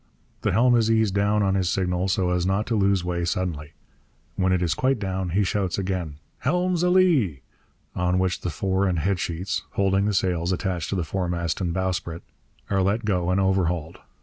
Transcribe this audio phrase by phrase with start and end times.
[0.41, 3.73] The helm is eased down on his signal, so as not to lose way suddenly.
[4.35, 7.41] When it is quite down he shouts again, 'Helm's a lee!'
[7.95, 11.71] on which the fore and head sheets (holding the sails attached to the foremast and
[11.71, 12.23] bowsprit)
[12.71, 13.99] are let go and overhauled.